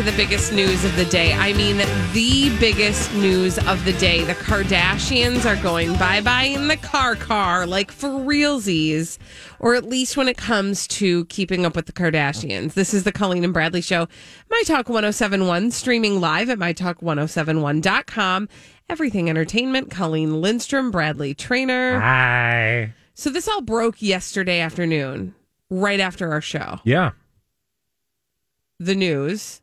[0.00, 1.32] To get back to the biggest news of the day.
[1.34, 1.76] I mean,
[2.12, 4.24] the biggest news of the day.
[4.24, 9.18] The Kardashians are going bye bye in the car car, like for realsies,
[9.58, 12.72] or at least when it comes to keeping up with the Kardashians.
[12.74, 14.08] This is the Colleen and Bradley Show.
[14.50, 18.48] My Talk 1071, streaming live at mytalk1071.com.
[18.88, 22.00] Everything Entertainment, Colleen Lindstrom, Bradley Traynor.
[22.00, 22.94] Hi.
[23.14, 25.34] So this all broke yesterday afternoon,
[25.68, 27.10] right after our show Yeah.
[28.78, 29.60] the news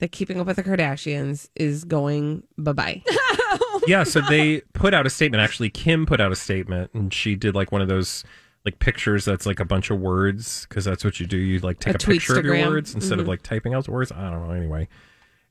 [0.00, 3.02] that Keeping Up with the Kardashians is going bye bye.
[3.86, 4.04] Yeah.
[4.04, 5.42] So they put out a statement.
[5.42, 8.24] Actually, Kim put out a statement and she did like one of those
[8.64, 11.38] like pictures that's like a bunch of words because that's what you do.
[11.38, 14.12] You like take A a, picture of your words instead of like typing out words.
[14.12, 14.54] I don't know.
[14.54, 14.88] Anyway.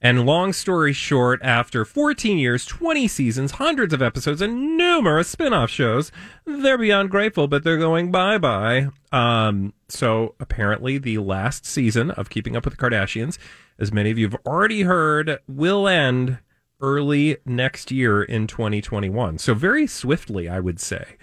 [0.01, 5.51] And long story short, after 14 years, 20 seasons, hundreds of episodes, and numerous spin
[5.51, 6.09] off shows,
[6.45, 8.87] they're beyond grateful, but they're going bye bye.
[9.11, 13.37] Um, so apparently, the last season of Keeping Up with the Kardashians,
[13.79, 16.39] as many of you have already heard, will end
[16.81, 19.37] early next year in 2021.
[19.37, 21.17] So very swiftly, I would say,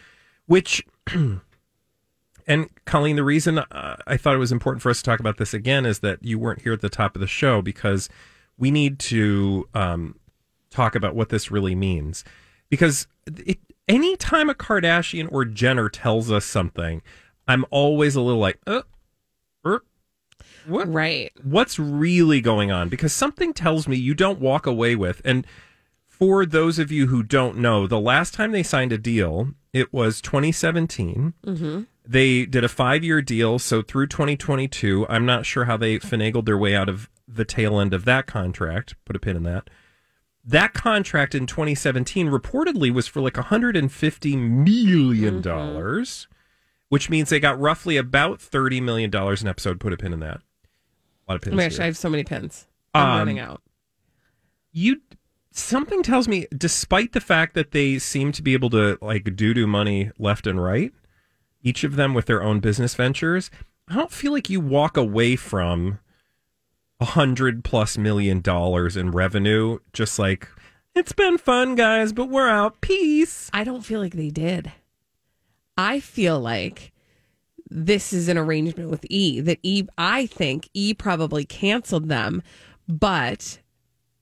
[0.47, 0.85] which.
[2.49, 5.37] And Colleen, the reason uh, I thought it was important for us to talk about
[5.37, 8.09] this again is that you weren't here at the top of the show because
[8.57, 10.15] we need to um,
[10.71, 12.23] talk about what this really means.
[12.69, 13.59] Because it,
[13.89, 17.03] anytime a Kardashian or Jenner tells us something,
[17.49, 18.85] I'm always a little like, er,
[20.67, 20.93] what?
[20.93, 21.33] right.
[21.43, 22.89] What's really going on?
[22.89, 25.23] Because something tells me you don't walk away with.
[25.25, 25.47] And
[26.07, 29.93] for those of you who don't know, the last time they signed a deal, it
[29.93, 31.35] was 2017.
[31.45, 31.83] Mm-hmm.
[32.09, 33.59] They did a five year deal.
[33.59, 37.79] So through 2022, I'm not sure how they finagled their way out of the tail
[37.79, 38.95] end of that contract.
[39.05, 39.69] Put a pin in that.
[40.45, 46.29] That contract in 2017 reportedly was for like $150 million, dollars,
[46.89, 49.81] which means they got roughly about $30 million an episode.
[49.81, 50.39] Put a pin in that.
[50.39, 51.55] A lot of pins.
[51.55, 52.67] Oh my gosh, here I have so many pins.
[52.95, 53.63] I'm Um, running out.
[54.73, 55.01] you
[55.51, 59.55] something tells me despite the fact that they seem to be able to like do
[59.55, 60.93] do money left and right
[61.63, 63.51] each of them with their own business ventures
[63.89, 65.99] i don't feel like you walk away from
[67.01, 70.47] a hundred plus million dollars in revenue just like
[70.95, 74.71] it's been fun guys but we're out peace I don't feel like they did.
[75.77, 76.93] I feel like
[77.69, 82.43] this is an arrangement with E that E, I think E probably canceled them,
[82.89, 83.59] but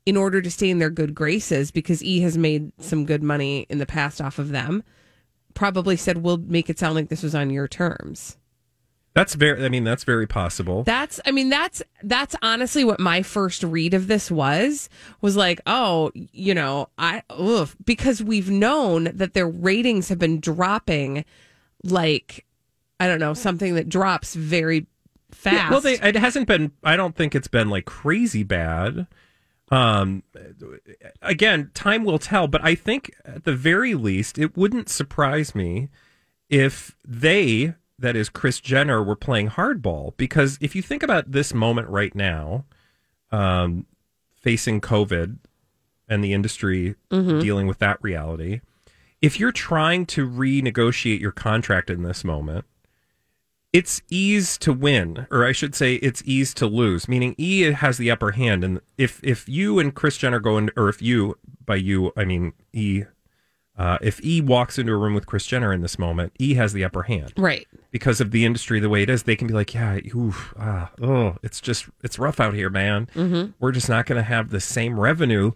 [0.07, 3.67] in order to stay in their good graces, because E has made some good money
[3.69, 4.83] in the past off of them,
[5.55, 8.37] probably said, we'll make it sound like this was on your terms.
[9.15, 13.23] That's very i mean that's very possible That's I mean that's that's honestly what my
[13.23, 14.89] first read of this was
[15.21, 20.41] was like oh you know I oof because we've known that their ratings have been
[20.41, 21.25] dropping
[21.83, 22.45] like
[23.01, 24.87] I don't know something that drops very
[25.31, 25.55] fast.
[25.57, 26.73] Yeah, well, they, it hasn't been.
[26.83, 29.07] I don't think it's been like crazy bad.
[29.71, 30.23] Um,
[31.23, 32.47] again, time will tell.
[32.47, 35.89] But I think at the very least, it wouldn't surprise me
[36.49, 40.17] if they, that is Kris Jenner, were playing hardball.
[40.17, 42.65] Because if you think about this moment right now,
[43.31, 43.87] um,
[44.37, 45.39] facing COVID
[46.09, 46.97] and the industry
[47.41, 48.61] dealing with that reality,
[49.23, 52.65] if you're trying to renegotiate your contract in this moment
[53.75, 57.09] it's E's to win, or I should say, it's E's to lose.
[57.09, 60.71] Meaning, E has the upper hand, and if if you and Kris Jenner go in,
[60.77, 61.37] or if you
[61.67, 63.03] by you I mean E,
[63.77, 66.73] uh, if E walks into a room with Kris Jenner in this moment, E has
[66.73, 67.67] the upper hand right.
[67.91, 69.25] because of the industry the way it is.
[69.25, 73.09] They can be like, yeah, oof, ah, oh, it's just it's rough out here, man.
[73.59, 75.53] We're just not going to have the same revenue,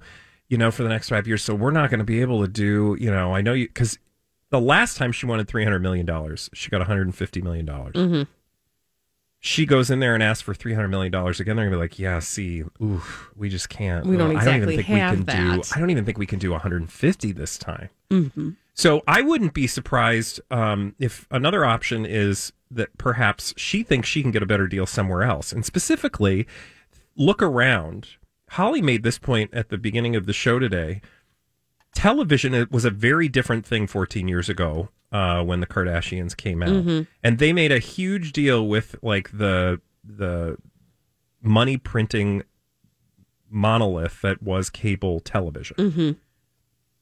[0.48, 1.44] you know, for the next five years.
[1.44, 3.98] So we're not going to be able to do, you know, I know you because
[4.50, 7.42] The last time she wanted three hundred million dollars, she got one hundred and fifty
[7.42, 7.94] million dollars.
[7.94, 8.22] Mm-hmm.
[9.40, 11.56] She goes in there and asks for three hundred million dollars again.
[11.56, 14.04] They're gonna be like, "Yeah, see, oof, we just can't.
[14.04, 15.56] We don't I exactly even think have we can do.
[15.58, 18.50] that." I don't even think we can do one hundred and fifty this time." Mm-hmm.
[18.74, 24.22] So I wouldn't be surprised um, if another option is that perhaps she thinks she
[24.22, 26.46] can get a better deal somewhere else, and specifically
[27.16, 28.08] look around.
[28.52, 31.00] Holly made this point at the beginning of the show today.
[31.94, 36.68] Television was a very different thing 14 years ago uh, when the Kardashians came out,
[36.68, 37.02] Mm-hmm.
[37.22, 40.56] and they made a huge deal with like the the
[41.42, 42.42] money printing
[43.50, 45.76] monolith that was cable television.
[45.76, 46.10] Mm-hmm.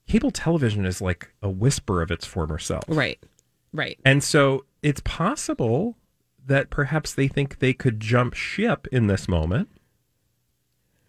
[0.06, 2.84] Cable television is like a whisper of its former self.
[2.86, 3.18] Right.
[3.72, 3.98] Right.
[4.04, 5.96] And so it's possible
[6.46, 9.68] that perhaps they think they could jump ship in this moment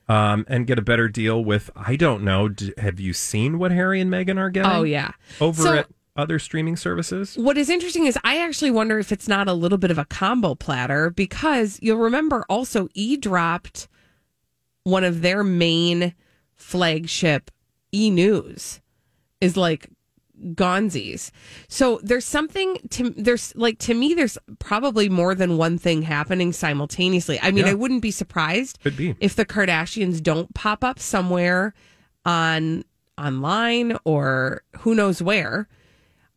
[0.09, 3.71] um, and get a better deal with, I don't know, d- have you seen what
[3.71, 5.11] Harry and Meghan are getting Oh yeah.
[5.39, 7.35] over So- at other streaming services?
[7.37, 10.05] What is interesting is I actually wonder if it's not a little bit of a
[10.05, 13.87] combo platter because you'll remember also E dropped
[14.83, 16.13] one of their main
[16.55, 17.51] flagship
[17.93, 18.81] e news
[19.41, 19.89] is like
[20.53, 21.31] gonzies.
[21.67, 26.53] So there's something to there's like to me there's probably more than one thing happening
[26.53, 27.39] simultaneously.
[27.41, 27.71] I mean, Yeah.
[27.71, 29.15] I wouldn't be surprised Could be.
[29.19, 31.73] if the Kardashians don't pop up somewhere
[32.25, 32.83] on
[33.17, 35.67] online or who knows where.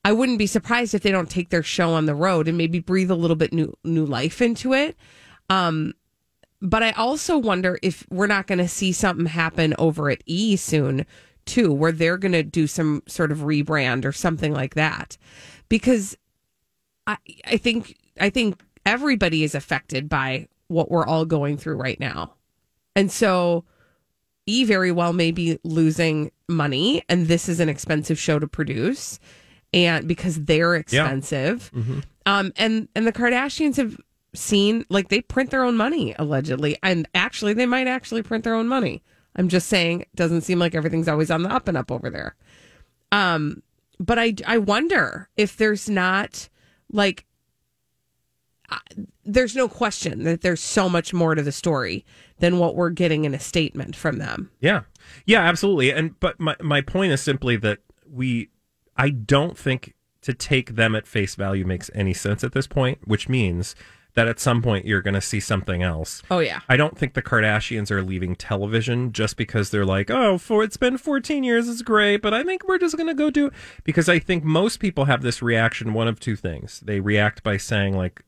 [0.04, 2.78] I wouldn't be surprised if they don't take their show on the road and maybe
[2.78, 4.96] breathe a little bit new new life into it.
[5.48, 5.94] Um,
[6.62, 10.56] but I also wonder if we're not going to see something happen over at E
[10.56, 11.06] soon
[11.46, 15.16] too, where they're going to do some sort of rebrand or something like that,
[15.68, 16.16] because
[17.06, 17.16] I
[17.46, 22.34] I think I think everybody is affected by what we're all going through right now,
[22.94, 23.64] and so
[24.46, 29.18] E very well may be losing money, and this is an expensive show to produce,
[29.72, 31.70] and because they're expensive,
[32.26, 33.96] um, and and the Kardashians have
[34.34, 38.54] seen like they print their own money allegedly, and actually they might actually print their
[38.54, 39.02] own money.
[39.36, 42.10] I'm just saying, it doesn't seem like everything's always on the up and up over
[42.10, 42.34] there.
[43.12, 43.62] Um,
[43.98, 46.48] but I I wonder if there's not
[46.92, 47.26] like
[49.24, 52.04] there's no question that there's so much more to the story
[52.38, 54.50] than what we're getting in a statement from them.
[54.60, 54.82] Yeah.
[55.26, 55.90] Yeah, absolutely.
[55.90, 57.78] And but my my point is simply that
[58.10, 58.48] we
[58.96, 63.06] I don't think to take them at face value makes any sense at this point,
[63.06, 63.74] which means
[64.14, 66.22] that at some point you're going to see something else.
[66.30, 66.60] Oh yeah.
[66.68, 70.76] I don't think the Kardashians are leaving television just because they're like, oh, for it's
[70.76, 73.50] been 14 years, it's great, but I think we're just going to go do
[73.84, 75.94] because I think most people have this reaction.
[75.94, 78.24] One of two things: they react by saying like,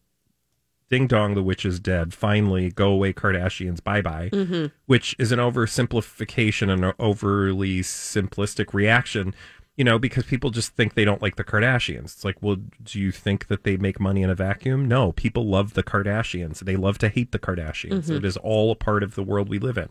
[0.89, 2.15] "Ding dong, the witch is dead.
[2.15, 4.67] Finally, go away, Kardashians, bye bye," mm-hmm.
[4.87, 9.35] which is an oversimplification and an overly simplistic reaction.
[9.77, 12.05] You know, because people just think they don't like the Kardashians.
[12.05, 14.87] It's like, well, do you think that they make money in a vacuum?
[14.87, 16.59] No, people love the Kardashians.
[16.61, 18.11] They love to hate the Kardashians.
[18.17, 19.89] It is all a part of the world we live in.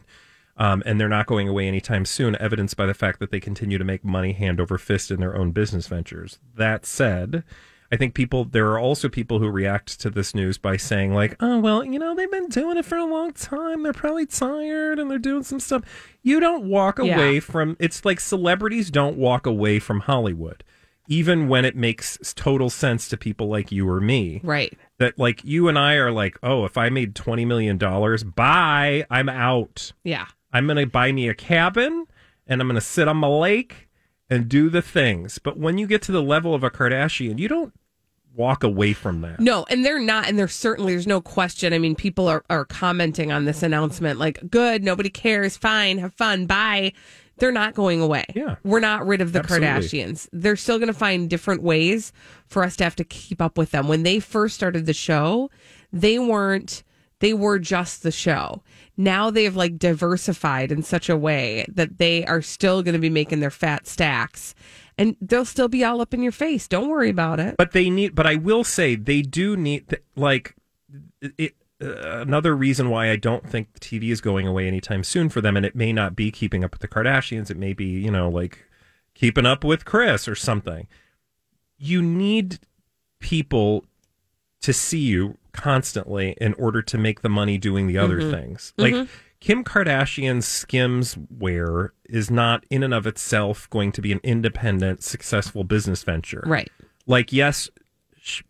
[0.57, 3.80] Um, and they're not going away anytime soon, evidenced by the fact that they continue
[3.80, 6.38] to make money hand over fist in their own business ventures.
[6.56, 7.44] That said,
[7.92, 11.36] I think people, there are also people who react to this news by saying, like,
[11.42, 13.84] oh, well, you know, they've been doing it for a long time.
[13.84, 15.84] They're probably tired and they're doing some stuff.
[16.24, 17.16] You don't walk Yeah.
[17.16, 20.64] away from, it's like celebrities don't walk away from Hollywood,
[21.10, 24.74] even when it makes total sense to people like you or me Right.
[25.00, 29.06] that like you and I are like, oh, if I made twenty million dollars, bye,
[29.10, 29.92] I'm out.
[30.06, 30.28] Yeah.
[30.54, 32.06] I'm gonna buy me a cabin
[32.48, 33.90] and I'm gonna sit on my lake
[34.30, 35.40] and do the things.
[35.40, 37.74] But when you get to the level of a Kardashian, you don't
[38.35, 39.40] walk away from that.
[39.40, 41.73] No, and they're not, and there's certainly there's no question.
[41.73, 46.14] I mean, people are, are commenting on this announcement like, good, nobody cares, fine, have
[46.14, 46.94] fun, bye.
[47.38, 48.26] They're not going away.
[48.35, 48.57] Yeah.
[48.64, 49.68] We're not rid of the Absolutely.
[49.68, 50.30] Kardashians.
[50.31, 52.14] They're still gonna find different ways
[52.47, 53.88] for us to have to keep up with them.
[53.88, 55.50] When they first started the show,
[55.92, 56.83] they weren't
[57.21, 58.64] they were just the show.
[58.97, 63.09] Now they've like diversified in such a way that they are still going to be
[63.09, 64.54] making their fat stacks
[65.02, 66.68] and they'll still be all up in your face.
[66.68, 67.56] Don't worry about it.
[67.58, 68.14] But they need.
[68.14, 69.98] But I will say they do need.
[70.16, 70.56] Like
[71.22, 71.56] it.
[71.84, 75.58] Uh, another reason why I don't think TV is going away anytime soon for them,
[75.58, 77.50] and it may not be keeping up with the Kardashians.
[77.50, 78.64] It may be you know like
[79.16, 80.88] keeping up with Kris or something.
[81.80, 82.60] You need
[83.20, 83.86] people
[84.62, 88.74] to see you constantly in order to make the money doing the other things.
[88.78, 88.94] Like
[89.42, 95.04] Kim Kardashian's Skims wear is not in and of itself going to be an independent,
[95.04, 96.69] successful business venture Right.
[97.06, 97.69] like yes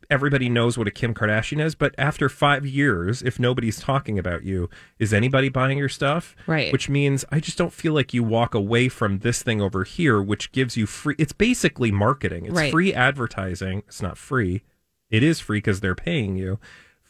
[0.09, 4.43] everybody knows what a Kim Kardashian is, but after five years, if nobody's talking about
[4.43, 4.69] you,
[4.99, 6.35] is anybody buying your stuff?
[6.45, 6.73] Right.
[6.73, 10.21] Which means I just don't feel like you walk away from this thing over here,
[10.21, 11.15] which gives you free.
[11.17, 12.47] It's basically marketing.
[12.47, 12.69] It's Right.
[12.69, 13.83] free advertising.
[13.87, 14.63] It's not free.
[15.09, 16.59] It is free because they're paying you.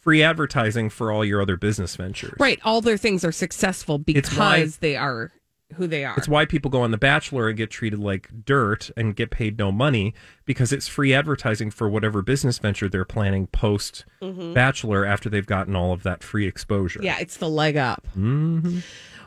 [0.01, 2.35] Free advertising for all your other business ventures.
[2.39, 2.59] Right.
[2.63, 5.31] All their things are successful because why- they are
[5.75, 6.15] who they are.
[6.17, 9.57] It's why people go on The Bachelor and get treated like dirt and get paid
[9.57, 10.13] no money
[10.45, 14.53] because it's free advertising for whatever business venture they're planning post mm-hmm.
[14.53, 16.99] Bachelor after they've gotten all of that free exposure.
[17.01, 18.05] Yeah, it's the leg up.
[18.17, 18.79] Mm-hmm.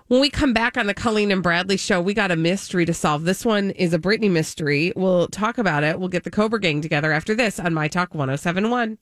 [0.08, 2.92] When we come back on the Colleen and Bradley show, we got a mystery to
[2.92, 3.24] solve.
[3.24, 4.92] This one is a Britney mystery.
[4.94, 5.98] We'll talk about it.
[5.98, 8.98] We'll get the Cobra Gang together after this on My Talk 1071.